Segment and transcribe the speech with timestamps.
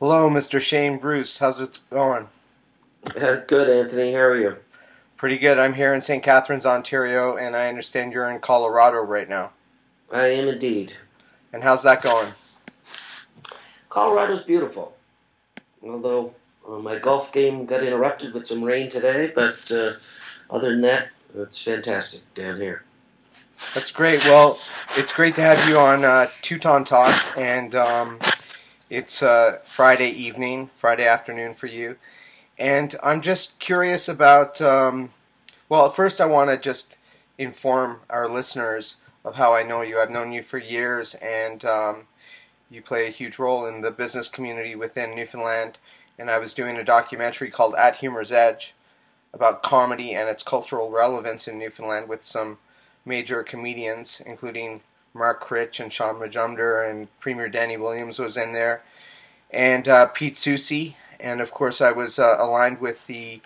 [0.00, 0.62] Hello, Mr.
[0.62, 1.40] Shane Bruce.
[1.40, 2.28] How's it going?
[3.04, 4.14] Uh, good, Anthony.
[4.14, 4.56] How are you?
[5.18, 5.58] Pretty good.
[5.58, 6.22] I'm here in St.
[6.22, 9.50] Catharines, Ontario, and I understand you're in Colorado right now.
[10.10, 10.94] I am indeed.
[11.52, 12.32] And how's that going?
[13.90, 14.96] Colorado's beautiful.
[15.82, 16.34] Although
[16.66, 19.90] uh, my golf game got interrupted with some rain today, but uh,
[20.48, 22.82] other than that, it's fantastic down here.
[23.74, 24.20] That's great.
[24.24, 24.52] Well,
[24.96, 28.18] it's great to have you on uh, Teuton Talk, and um,
[28.90, 31.96] it's uh, Friday evening, Friday afternoon for you.
[32.58, 34.60] And I'm just curious about.
[34.60, 35.10] Um,
[35.68, 36.96] well, first, I want to just
[37.38, 40.00] inform our listeners of how I know you.
[40.00, 42.08] I've known you for years, and um,
[42.68, 45.78] you play a huge role in the business community within Newfoundland.
[46.18, 48.74] And I was doing a documentary called At Humor's Edge
[49.32, 52.58] about comedy and its cultural relevance in Newfoundland with some
[53.06, 54.82] major comedians, including
[55.14, 58.82] Mark Critch and Shaun Majumder, and Premier Danny Williams was in there,
[59.50, 60.94] and uh, Pete Soucy.
[61.18, 63.40] And of course, I was uh, aligned with the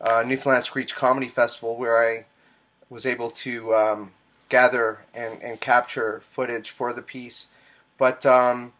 [0.00, 2.24] uh, Newfoundland Screech Comedy Festival, where I
[2.88, 4.12] was able to um,
[4.48, 7.46] gather and, and capture footage for the piece.
[7.98, 8.72] But um,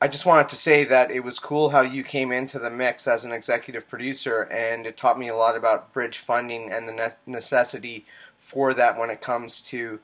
[0.00, 3.06] I just wanted to say that it was cool how you came into the mix
[3.06, 6.92] as an executive producer, and it taught me a lot about bridge funding and the
[6.92, 8.06] ne- necessity
[8.38, 10.00] for that when it comes to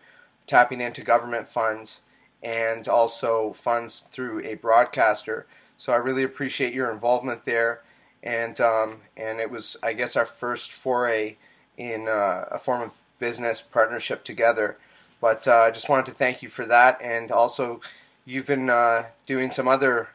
[0.51, 2.01] tapping into government funds
[2.43, 5.47] and also funds through a broadcaster.
[5.77, 7.83] So I really appreciate your involvement there,
[8.23, 11.37] and um, and it was I guess our first foray
[11.79, 14.77] in uh, a form of business partnership together.
[15.21, 17.81] But uh, I just wanted to thank you for that, and also
[18.25, 20.09] you've been uh, doing some other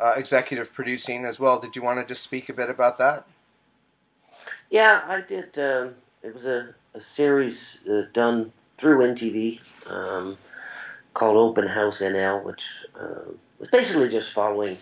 [0.00, 1.58] uh, executive producing as well.
[1.58, 3.26] Did you want to just speak a bit about that?
[4.70, 5.58] Yeah, I did.
[5.58, 9.60] Um, it was a, a series uh, done through NTV
[9.92, 10.36] um,
[11.14, 12.68] called Open House NL, which
[13.00, 13.30] uh,
[13.60, 14.76] was basically just following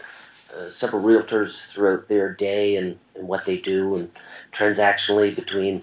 [0.56, 4.10] uh, several realtors throughout their day and, and what they do and
[4.52, 5.82] transactionally between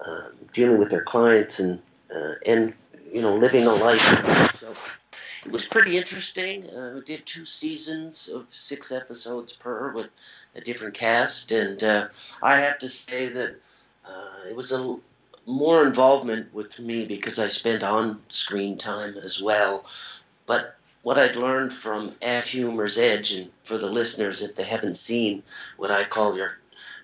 [0.00, 1.80] uh, dealing with their clients and
[2.14, 2.72] uh, and
[3.12, 4.00] you know living a life.
[4.56, 4.70] So
[5.46, 6.64] it was pretty interesting.
[6.64, 10.10] Uh, we did two seasons of six episodes per with
[10.54, 12.08] a different cast, and uh,
[12.42, 13.50] I have to say that
[14.08, 14.96] uh, it was a
[15.46, 19.84] more involvement with me because I spent on screen time as well.
[20.46, 24.96] But what I'd learned from At Humor's Edge, and for the listeners, if they haven't
[24.96, 25.42] seen
[25.76, 26.58] what I call your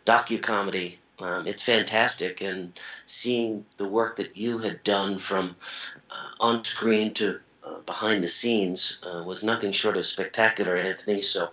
[0.05, 2.41] docu comedy, um, it's fantastic.
[2.41, 5.57] And seeing the work that you had done from
[6.11, 11.23] uh, on screen to uh, behind the scenes uh, was nothing short of spectacular, Anthony.
[11.23, 11.49] So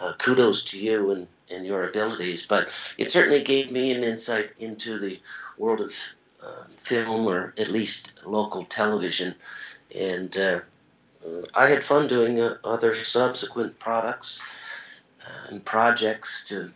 [0.00, 2.46] uh, kudos to you and, and your abilities.
[2.46, 2.64] But
[2.98, 5.20] it certainly gave me an insight into the
[5.58, 5.92] world of
[6.44, 9.34] uh, film or at least local television.
[9.98, 10.58] And uh,
[11.54, 15.04] I had fun doing uh, other subsequent products
[15.50, 16.70] and projects to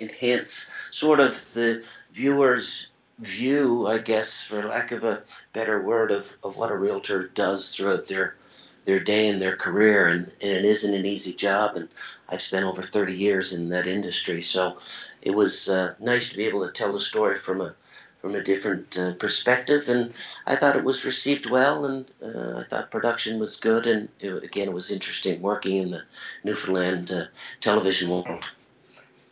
[0.00, 5.22] enhance sort of the viewer's view, I guess, for lack of a
[5.52, 8.36] better word, of, of what a realtor does throughout their
[8.84, 11.76] their day and their career, and, and it isn't an easy job.
[11.76, 11.88] And
[12.28, 14.76] I've spent over 30 years in that industry, so
[15.22, 17.76] it was uh, nice to be able to tell the story from a
[18.22, 19.88] from a different uh, perspective.
[19.88, 20.06] And
[20.46, 23.86] I thought it was received well, and uh, I thought production was good.
[23.86, 26.02] And it, again, it was interesting working in the
[26.44, 27.24] Newfoundland uh,
[27.60, 28.44] television world.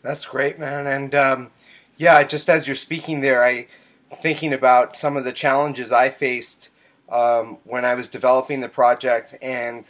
[0.03, 0.87] That's great, man.
[0.89, 1.51] And um,
[1.97, 3.69] yeah, just as you're speaking there, I
[4.13, 6.69] thinking about some of the challenges I faced
[7.09, 9.85] um, when I was developing the project and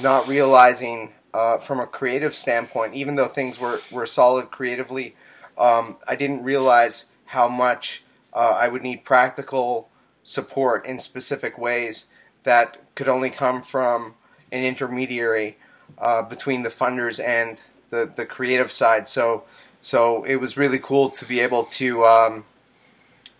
[0.00, 5.16] not realizing uh, from a creative standpoint, even though things were, were solid creatively,
[5.58, 8.04] um, I didn't realize how much
[8.36, 9.88] uh, I would need practical
[10.22, 12.06] support in specific ways
[12.44, 14.14] that could only come from
[14.52, 15.56] an intermediary
[15.98, 17.58] uh, between the funders and
[17.90, 19.08] the, the creative side.
[19.08, 19.44] So
[19.80, 22.44] so it was really cool to be able to um,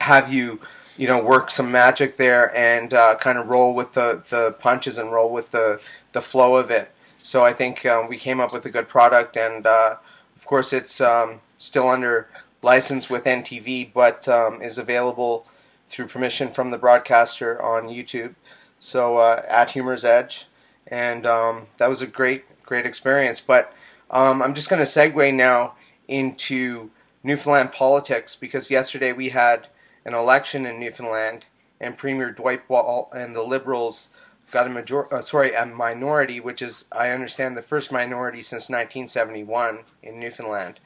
[0.01, 0.61] have you
[0.97, 4.97] you know work some magic there and uh, kind of roll with the, the punches
[4.97, 5.81] and roll with the
[6.13, 6.91] the flow of it.
[7.23, 9.97] So I think um, we came up with a good product, and uh,
[10.37, 12.28] of course it's um, still under
[12.66, 15.47] license with NTV, but um, is available
[15.89, 18.34] through permission from the broadcaster on YouTube.
[18.80, 20.47] So uh, at Humor's Edge,
[20.86, 23.41] and um, that was a great, great experience.
[23.41, 23.72] But
[24.10, 25.77] um, I'm just going to segue now
[26.09, 26.91] into
[27.22, 29.68] Newfoundland politics because yesterday we had
[30.04, 31.47] an election in Newfoundland,
[31.80, 34.16] and Premier Dwight Ball and the Liberals
[34.51, 38.68] got a major, uh, sorry, a minority, which is I understand the first minority since
[38.68, 40.80] 1971 in Newfoundland.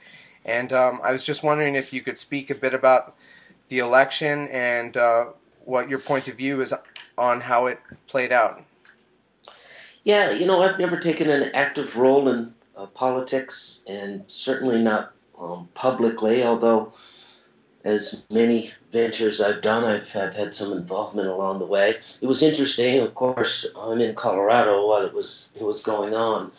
[0.45, 3.15] And um, I was just wondering if you could speak a bit about
[3.69, 5.27] the election and uh,
[5.65, 6.75] what your point of view is
[7.17, 8.63] on how it played out.
[10.03, 15.13] Yeah, you know, I've never taken an active role in uh, politics, and certainly not
[15.39, 16.93] um, publicly, although
[17.85, 21.91] as many ventures I've done, I've, I've had some involvement along the way.
[21.91, 26.51] It was interesting, of course, I'm in Colorado while it was, it was going on,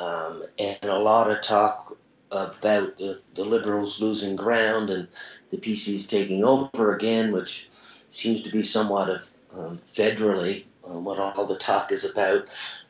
[0.00, 1.96] um, and a lot of talk
[2.32, 5.06] about the, the Liberals losing ground and
[5.50, 11.18] the PCs taking over again, which seems to be somewhat of um, federally uh, what
[11.18, 12.42] all the talk is about.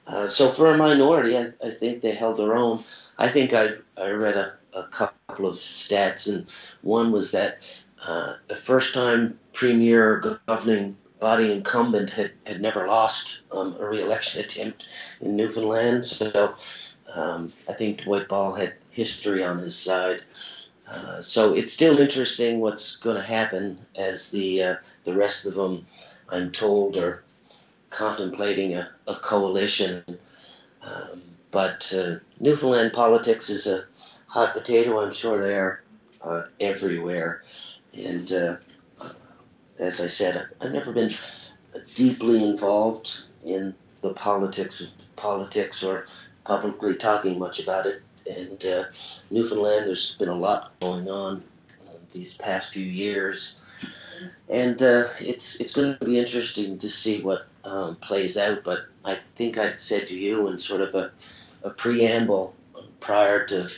[0.07, 2.79] Uh, so for a minority, I, I, think they held their own.
[3.19, 6.49] I think I, I read a, a couple of stats, and
[6.83, 13.45] one was that uh, the first time premier governing body incumbent had, had never lost
[13.55, 16.05] um, a re-election attempt in Newfoundland.
[16.05, 16.55] So
[17.15, 20.21] um, I think Dwight Ball had history on his side.
[20.89, 24.75] Uh, so it's still interesting what's going to happen as the uh,
[25.05, 25.85] the rest of them,
[26.31, 27.23] I'm told, are
[27.91, 30.03] contemplating a, a coalition.
[30.83, 33.85] Um, but uh, Newfoundland politics is a
[34.31, 35.01] hot potato.
[35.01, 35.83] I'm sure they are
[36.23, 37.43] uh, everywhere.
[37.95, 38.57] And uh,
[39.79, 41.11] as I said, I've never been
[41.95, 46.05] deeply involved in the politics of politics or
[46.45, 48.03] publicly talking much about it.
[48.27, 48.85] And uh,
[49.31, 51.43] Newfoundland, there's been a lot going on
[51.89, 57.23] uh, these past few years, and uh, it's it's going to be interesting to see
[57.23, 58.65] what um, plays out.
[58.65, 61.13] But I think I'd said to you in sort of a,
[61.67, 62.55] a preamble
[63.01, 63.69] prior to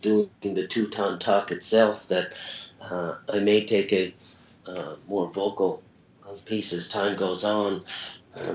[0.00, 2.34] doing the two ton talk itself that
[2.90, 4.12] uh, I may take a
[4.68, 5.82] uh, more vocal
[6.44, 7.80] piece as time goes on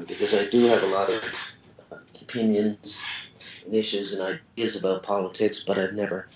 [0.08, 1.58] because I do have a lot of
[2.22, 3.31] opinions
[3.72, 6.28] issues and ideas about politics, but I've never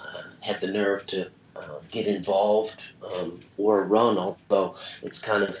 [0.00, 4.70] uh, had the nerve to uh, get involved um, or run, although
[5.02, 5.56] it's kind of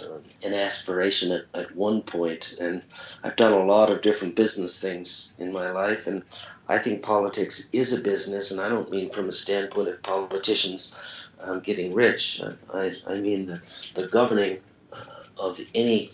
[0.00, 2.56] uh, an aspiration at, at one point.
[2.60, 2.82] And
[3.22, 6.22] I've done a lot of different business things in my life, and
[6.68, 11.32] I think politics is a business, and I don't mean from a standpoint of politicians
[11.40, 12.42] um, getting rich.
[12.72, 14.58] I, I mean the, the governing
[14.92, 16.10] uh, of any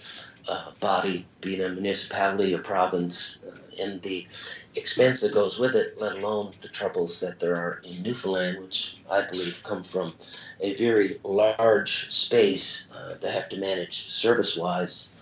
[0.49, 4.27] uh, body, being a municipality, a province, uh, and the
[4.75, 9.01] expense that goes with it, let alone the troubles that there are in Newfoundland, which
[9.11, 10.15] I believe come from
[10.61, 15.21] a very large space uh, to have to manage service wise.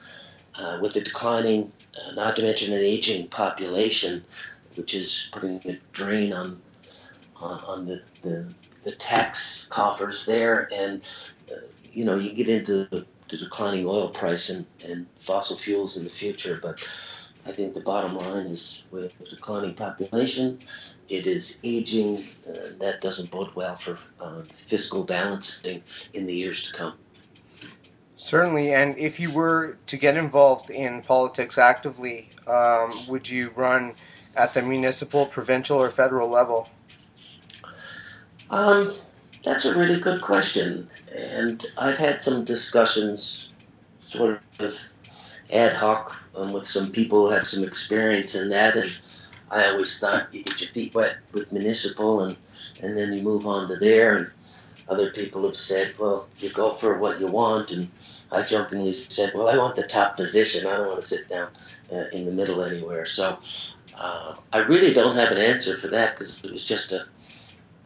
[0.59, 4.25] Uh, with the declining, uh, not to mention an aging population,
[4.75, 6.61] which is putting a drain on
[7.41, 8.53] on the, the,
[8.85, 11.07] the tax coffers there, and
[11.51, 11.57] uh,
[11.93, 16.05] you know you get into the, the declining oil price and, and fossil fuels in
[16.05, 16.81] the future, but
[17.47, 20.59] I think the bottom line is with the declining population,
[21.09, 22.15] it is aging.
[22.15, 25.83] Uh, that doesn't bode well for uh, fiscal balancing
[26.13, 26.95] in the years to come.
[28.17, 33.93] Certainly, and if you were to get involved in politics actively, um, would you run
[34.37, 36.69] at the municipal, provincial, or federal level?
[38.51, 38.91] Um,
[39.45, 43.53] that's a really good question, and I've had some discussions,
[43.99, 44.75] sort of
[45.53, 48.77] ad hoc um, with some people who have some experience in that.
[48.77, 49.03] And
[49.51, 52.37] I always thought you get your feet wet with municipal, and
[52.83, 54.17] and then you move on to there.
[54.17, 54.27] And
[54.89, 57.73] other people have said, well, you go for what you want.
[57.73, 57.89] And
[58.31, 60.69] I jokingly said, well, I want the top position.
[60.69, 61.49] I don't want to sit down
[61.93, 63.07] uh, in the middle anywhere.
[63.07, 63.39] So
[63.95, 67.01] uh, I really don't have an answer for that because it was just a,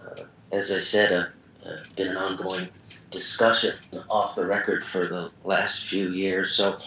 [0.05, 1.33] uh, as I said, a,
[1.67, 2.67] uh, been an ongoing
[3.11, 3.73] discussion
[4.09, 6.53] off the record for the last few years.
[6.53, 6.79] So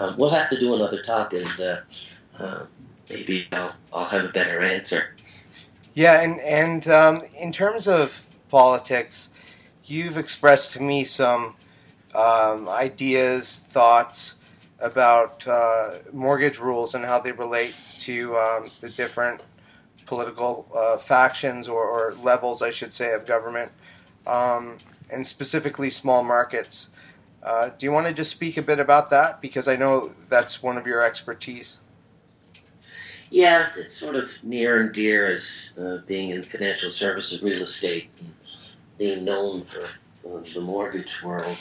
[0.00, 1.76] um, we'll have to do another talk, and uh,
[2.38, 2.66] uh,
[3.08, 5.16] maybe I'll, I'll have a better answer.
[5.94, 9.30] Yeah, and and um, in terms of politics,
[9.84, 11.56] you've expressed to me some
[12.14, 14.34] um, ideas, thoughts
[14.80, 19.42] about uh, mortgage rules and how they relate to um, the different
[20.06, 23.72] political uh, factions or, or, levels, I should say, of government.
[25.10, 26.90] And specifically small markets.
[27.42, 29.40] Uh, do you want to just speak a bit about that?
[29.40, 31.78] Because I know that's one of your expertise.
[33.30, 38.10] Yeah, it's sort of near and dear as uh, being in financial services, real estate,
[38.96, 41.56] being known for uh, the mortgage world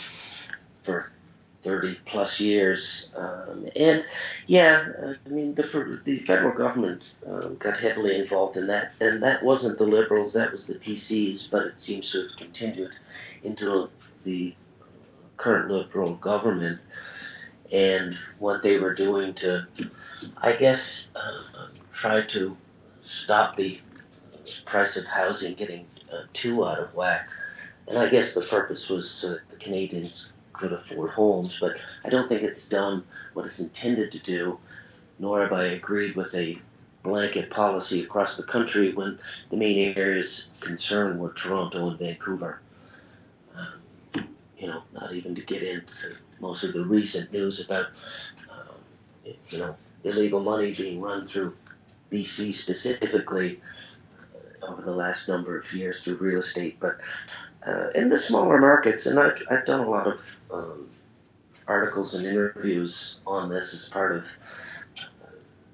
[1.68, 3.14] 30 plus years.
[3.16, 4.06] Um, and
[4.48, 8.94] yeah, I mean, the, the federal government um, got heavily involved in that.
[9.02, 12.92] And that wasn't the Liberals, that was the PCs, but it seems to have continued
[13.44, 13.90] into
[14.24, 14.56] the
[15.36, 16.80] current Liberal government.
[17.70, 19.68] And what they were doing to,
[20.38, 22.56] I guess, uh, try to
[23.02, 23.78] stop the
[24.66, 27.28] price of housing getting uh, too out of whack.
[27.90, 32.28] And I guess the purpose was uh, the Canadians could afford homes, but I don't
[32.28, 34.60] think it's done what it's intended to do,
[35.20, 36.60] nor have I agreed with a
[37.04, 42.60] blanket policy across the country when the main areas concerned were Toronto and Vancouver.
[43.56, 47.86] Um, you know, not even to get into most of the recent news about,
[48.52, 51.56] um, you know, illegal money being run through
[52.12, 53.62] BC specifically
[54.62, 56.98] uh, over the last number of years through real estate, but
[57.68, 60.90] uh, in the smaller markets, and I've, I've done a lot of um,
[61.68, 64.88] articles and interviews on this as part of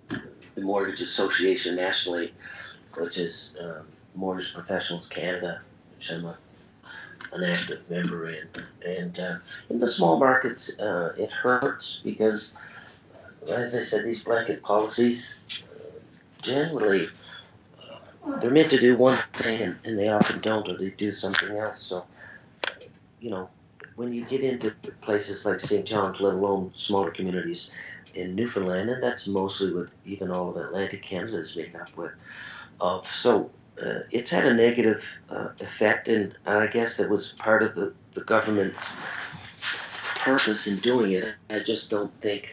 [0.10, 0.18] uh,
[0.56, 2.34] the Mortgage Association nationally,
[2.96, 3.86] which is um,
[4.16, 5.62] Mortgage Professionals Canada,
[5.96, 6.38] which I'm a,
[7.32, 8.48] an active member in.
[8.84, 9.36] And uh,
[9.70, 12.58] in the small markets, uh, it hurts because,
[13.48, 15.68] as I said, these blanket policies
[16.42, 17.08] generally
[18.40, 21.82] they're meant to do one and, and, they often don't or they do something else.
[21.82, 22.06] So
[23.24, 23.50] you know
[23.96, 24.72] when you get into
[25.02, 27.72] places like st john's let alone smaller communities
[28.14, 32.12] in newfoundland and that's mostly what even all of atlantic canada is made up with
[32.82, 33.50] of so
[33.84, 37.94] uh, it's had a negative uh, effect and i guess it was part of the,
[38.12, 39.00] the government's
[40.24, 41.36] purpose in doing it.
[41.50, 42.48] I just don't think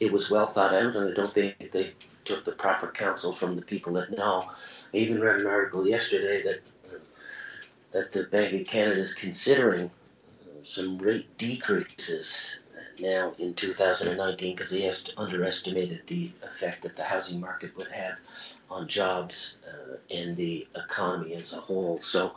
[0.00, 1.92] it was well thought out and i don't think they
[2.24, 4.44] took the proper counsel from the people that know.
[4.48, 6.60] I even read an article yesterday that
[7.92, 9.88] that the Bank of Canada is considering
[10.62, 12.64] some rate decreases
[12.98, 18.18] now in 2019 because they est- underestimated the effect that the housing market would have
[18.70, 22.00] on jobs uh, and the economy as a whole.
[22.00, 22.34] So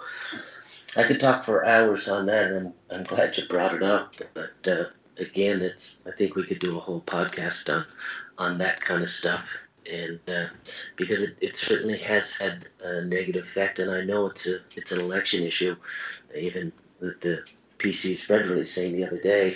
[1.02, 4.14] I could talk for hours on that, and I'm, I'm glad you brought it up.
[4.34, 4.84] But uh,
[5.20, 7.86] again, it's I think we could do a whole podcast on
[8.38, 10.46] on that kind of stuff and uh,
[10.96, 14.92] because it, it certainly has had a negative effect, and I know it's a it's
[14.92, 15.76] an election issue,
[16.36, 17.44] even with the
[17.78, 19.54] PC's federally saying the other day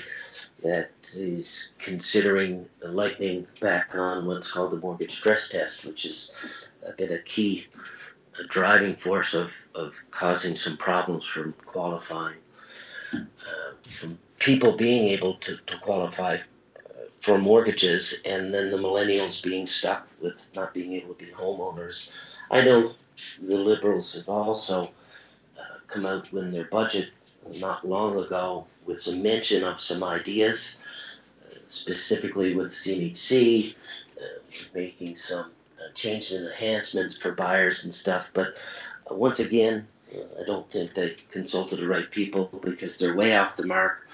[0.64, 7.12] that he's considering lightening back on what's called the mortgage stress test, which has been
[7.12, 7.64] a key
[8.40, 12.38] a driving force of, of causing some problems from qualifying,
[13.14, 16.38] uh, from people being able to, to qualify
[17.22, 22.42] for mortgages, and then the millennials being stuck with not being able to be homeowners.
[22.50, 22.92] I know
[23.42, 27.12] the liberals have also uh, come out with their budget
[27.60, 30.88] not long ago with some mention of some ideas,
[31.46, 33.78] uh, specifically with CMHC,
[34.18, 35.46] uh, making some
[35.80, 38.32] uh, changes and enhancements for buyers and stuff.
[38.34, 38.48] But
[39.10, 43.38] uh, once again, uh, I don't think they consulted the right people because they're way
[43.38, 44.08] off the mark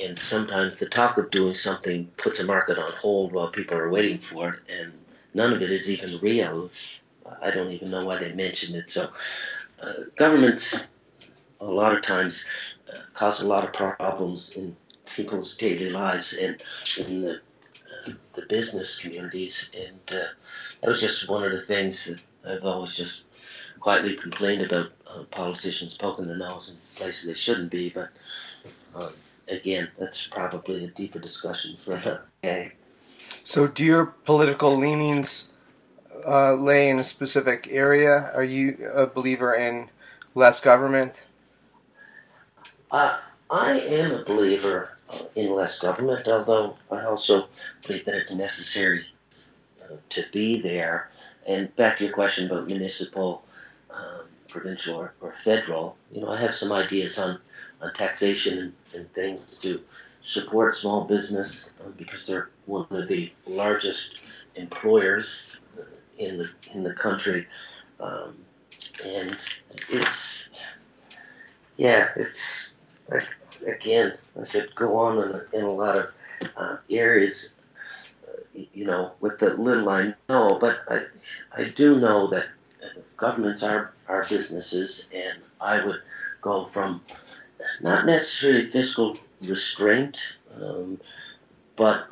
[0.00, 3.90] and sometimes the talk of doing something puts a market on hold while people are
[3.90, 4.92] waiting for it, and
[5.32, 6.70] none of it is even real.
[7.40, 8.90] I don't even know why they mentioned it.
[8.90, 9.08] So,
[9.82, 10.90] uh, governments
[11.60, 14.76] a lot of times uh, cause a lot of problems in
[15.14, 16.60] people's daily lives and
[17.06, 20.24] in the uh, the business communities, and uh,
[20.80, 25.22] that was just one of the things that I've always just quietly complained about uh,
[25.30, 28.08] politicians poking their nose in places they shouldn't be, but.
[28.96, 29.12] Um,
[29.48, 32.72] again, that's probably a deeper discussion for another day.
[33.44, 35.48] So, do your political leanings
[36.26, 38.30] uh, lay in a specific area?
[38.34, 39.90] Are you a believer in
[40.34, 41.24] less government?
[42.90, 43.18] Uh,
[43.50, 44.96] I am a believer
[45.34, 47.48] in less government, although I also
[47.86, 49.04] believe that it's necessary
[49.82, 51.10] uh, to be there.
[51.46, 53.43] And back to your question about municipal,
[54.54, 57.40] provincial, or, or federal, you know, I have some ideas on
[57.82, 59.80] on taxation and, and things to
[60.20, 65.60] support small business uh, because they're one of the largest employers
[66.16, 67.48] in the in the country,
[67.98, 68.36] um,
[69.04, 69.36] and
[69.90, 70.48] it's
[71.76, 72.76] yeah, it's
[73.66, 76.14] again I could go on in, in a lot of
[76.56, 77.58] uh, areas,
[78.28, 80.98] uh, you know, with the little I know, but I
[81.56, 82.46] I do know that
[83.16, 86.02] governments are are businesses, and I would
[86.40, 87.00] go from
[87.80, 91.00] not necessarily fiscal restraint, um,
[91.76, 92.08] but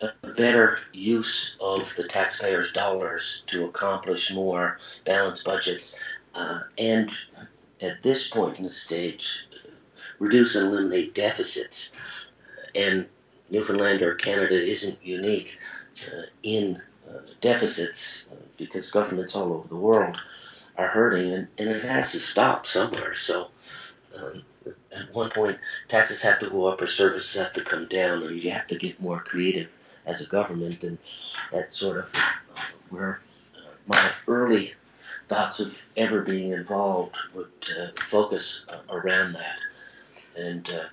[0.00, 5.98] a better use of the taxpayers' dollars to accomplish more balanced budgets,
[6.34, 7.10] uh, and
[7.80, 9.46] at this point in the stage,
[10.18, 11.94] reduce and eliminate deficits.
[12.74, 13.08] And
[13.50, 15.58] Newfoundland or Canada isn't unique
[16.08, 20.18] uh, in uh, deficits uh, because governments all over the world
[20.76, 23.14] are hurting, and, and it has to stop somewhere.
[23.14, 23.48] So.
[24.16, 24.44] Um,
[24.94, 28.32] at one point taxes have to go up or services have to come down or
[28.32, 29.68] you have to get more creative
[30.06, 30.98] as a government and
[31.52, 33.20] that's sort of uh, where
[33.56, 37.50] uh, my early thoughts of ever being involved would
[37.80, 39.58] uh, focus uh, around that
[40.36, 40.84] and uh,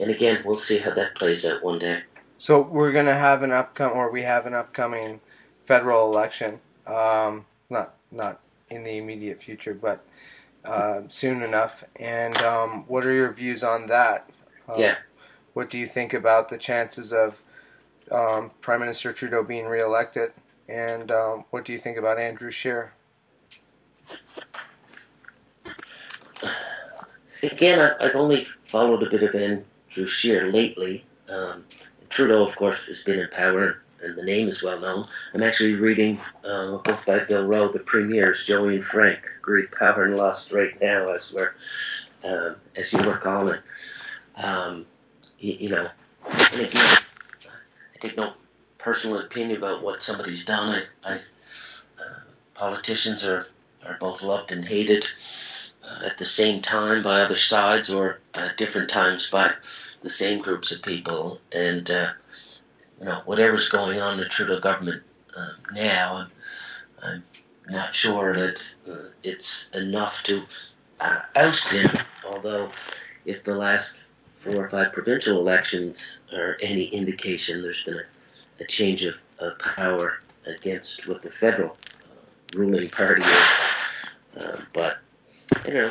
[0.00, 2.02] and again we'll see how that plays out one day
[2.38, 5.20] so we're going to have an upcoming or we have an upcoming
[5.64, 10.04] federal election Um, not not in the immediate future, but
[10.64, 11.84] uh, soon enough.
[11.96, 14.28] And um, what are your views on that?
[14.68, 14.96] Uh, yeah.
[15.52, 17.40] What do you think about the chances of
[18.10, 20.32] um, Prime Minister Trudeau being reelected?
[20.68, 22.92] And um, what do you think about Andrew Scheer?
[27.42, 31.04] Again, I've only followed a bit of Andrew Scheer lately.
[31.28, 31.64] Um,
[32.08, 35.06] Trudeau, of course, has been in power and the name is well known.
[35.34, 39.72] I'm actually reading uh, a book by Bill Rowe, The Premiers, Joey and Frank, Great
[39.72, 41.54] Power and Lust right now as we're,
[42.24, 43.60] um, as you work on it.
[44.36, 44.86] Um,
[45.38, 45.88] you, you, know,
[46.24, 46.96] and again,
[47.94, 48.32] I take no
[48.78, 50.80] personal opinion about what somebody's done.
[51.04, 52.20] I, I uh,
[52.54, 53.44] politicians are,
[53.86, 55.04] are both loved and hated
[55.84, 59.48] uh, at the same time by other sides or at different times by
[60.02, 61.40] the same groups of people.
[61.54, 62.08] And uh,
[63.00, 65.02] you know, whatever's going on in the Trudeau government
[65.36, 66.26] uh, now,
[67.02, 67.22] I'm,
[67.68, 70.40] not sure that uh, it's enough to
[71.00, 71.90] uh, oust him.
[72.24, 72.70] Although,
[73.24, 78.66] if the last four or five provincial elections are any indication, there's been a, a
[78.68, 83.50] change of, of, power against what the federal uh, ruling party is.
[84.38, 84.98] Uh, but
[85.66, 85.90] Don't know.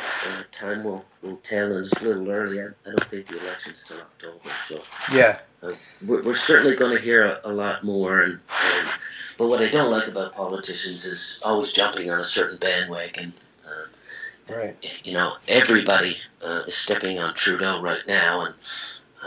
[0.54, 2.62] Time will, will tell, and it's a little early.
[2.62, 4.82] I, I don't think the election's till October, so
[5.14, 5.74] yeah, uh,
[6.06, 8.22] we're, we're, certainly going to hear a, a lot more.
[8.22, 8.90] And, and,
[9.38, 13.34] but what I don't like about politicians is always jumping on a certain bandwagon.
[13.68, 15.02] Uh, right.
[15.04, 18.56] You know, everybody uh, is stepping on Trudeau right now, and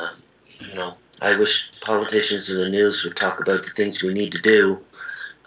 [0.00, 0.22] um,
[0.60, 4.32] you know, I wish politicians in the news would talk about the things we need
[4.32, 4.82] to do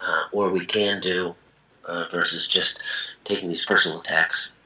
[0.00, 1.34] uh, or we can do.
[1.84, 4.56] Uh, versus just taking these personal attacks.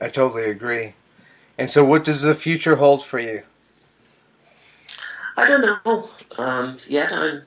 [0.00, 0.94] I totally agree.
[1.58, 3.42] And so, what does the future hold for you?
[5.38, 6.02] I don't know.
[6.38, 7.42] Um, yet I'm,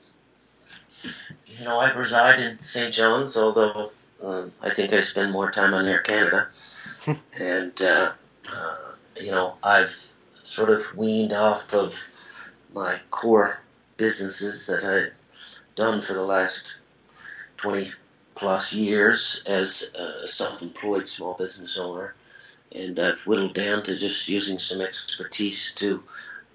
[1.46, 2.92] you know, I reside in St.
[2.92, 3.90] John's, although
[4.24, 6.46] um, I think I spend more time on Air Canada.
[7.40, 8.12] and, uh,
[8.56, 8.76] uh,
[9.20, 9.94] you know, I've
[10.34, 11.94] sort of weaned off of
[12.74, 13.60] my core
[13.96, 16.84] businesses that I'd done for the last
[17.58, 17.86] 20
[18.34, 22.14] plus years as a self employed small business owner
[22.74, 26.02] and I've whittled down to just using some expertise to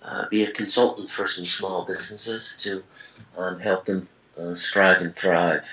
[0.04, 4.08] uh, be a consultant for some small businesses to um, help them
[4.40, 5.66] uh, strive and thrive.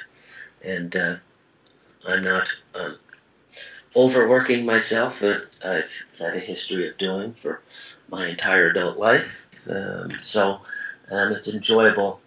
[0.64, 1.14] And uh,
[2.09, 2.96] I'm not um,
[3.94, 7.61] overworking myself, but I've had a history of doing for
[8.09, 9.48] my entire adult life.
[9.70, 10.62] Um, so
[11.11, 12.20] um, it's enjoyable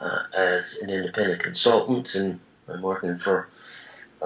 [0.00, 3.48] uh, as an independent consultant, and I'm working for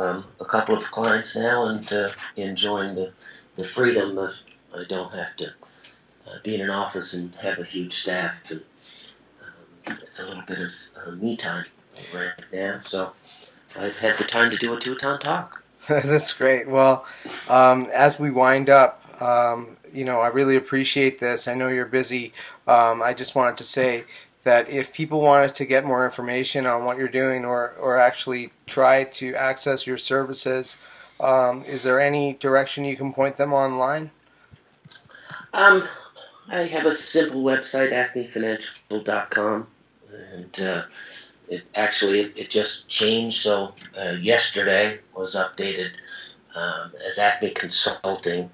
[0.00, 3.12] um, a couple of clients now and uh, enjoying the,
[3.56, 4.34] the freedom that
[4.74, 5.46] I don't have to
[6.26, 8.50] uh, be in an office and have a huge staff.
[8.50, 8.62] And
[9.86, 10.72] um, it's a little bit of
[11.06, 11.66] uh, me time
[12.14, 12.78] right now.
[12.78, 13.12] So
[13.78, 15.64] I've had the time to do a two-ton talk.
[15.88, 16.68] That's great.
[16.68, 17.06] Well,
[17.50, 21.46] um, as we wind up, um, you know, I really appreciate this.
[21.48, 22.32] I know you're busy.
[22.66, 24.04] Um, I just wanted to say
[24.44, 28.50] that if people wanted to get more information on what you're doing or, or actually
[28.66, 34.11] try to access your services, um, is there any direction you can point them online?
[35.53, 35.83] Um,
[36.48, 39.66] I have a simple website, acmefinancial.com,
[40.33, 40.83] and uh,
[41.48, 43.38] it actually it, it, just changed.
[43.38, 45.90] So uh, yesterday was updated
[46.55, 48.50] um, as Acme Consulting.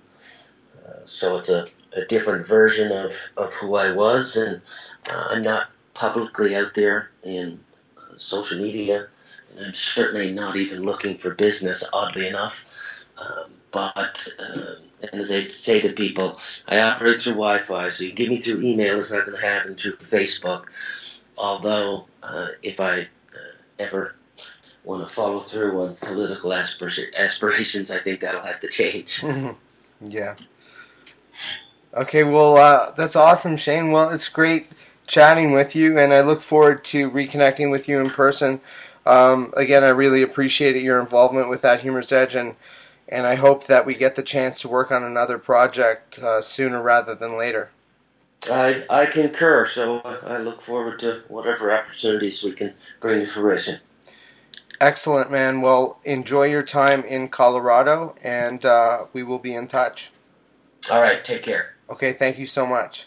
[0.86, 4.62] Uh, so it's a, a different version of, of who I was, and
[5.08, 7.58] uh, I'm not publicly out there in
[7.96, 9.08] uh, social media,
[9.56, 13.06] and I'm certainly not even looking for business, oddly enough.
[13.18, 18.12] Um, but um, and as I say to people, I operate through Wi-Fi, so you
[18.12, 18.98] give me through email.
[18.98, 20.66] It's not going to happen through Facebook.
[21.38, 23.04] Although, uh, if I uh,
[23.78, 24.14] ever
[24.84, 29.22] want to follow through on political aspir- aspirations, I think that'll have to change.
[30.04, 30.36] yeah.
[31.92, 33.90] Okay, well, uh, that's awesome, Shane.
[33.90, 34.68] Well, it's great
[35.06, 38.60] chatting with you, and I look forward to reconnecting with you in person.
[39.04, 42.56] Um, again, I really appreciated your involvement with that Humor's Edge, and
[43.08, 46.82] and I hope that we get the chance to work on another project uh, sooner
[46.82, 47.70] rather than later.
[48.50, 49.66] I I concur.
[49.66, 53.76] So I look forward to whatever opportunities we can bring to fruition.
[54.80, 55.62] Excellent, man.
[55.62, 60.10] Well, enjoy your time in Colorado, and uh, we will be in touch.
[60.92, 61.24] All right.
[61.24, 61.74] Take care.
[61.88, 62.12] Okay.
[62.12, 63.06] Thank you so much.